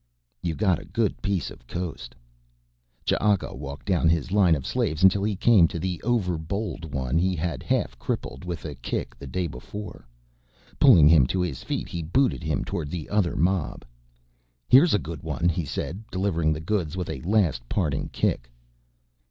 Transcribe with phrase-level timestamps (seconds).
[0.41, 2.15] "You got a good piece coast."
[3.05, 7.19] Ch'aka walked down his line of slaves until he came to the over bold one
[7.19, 10.07] he had half crippled with a kick the day before.
[10.79, 13.85] Pulling him to his feet he booted him towards the other mob.
[14.67, 18.49] "Here's a good one," he said, delivering the goods with a last parting kick.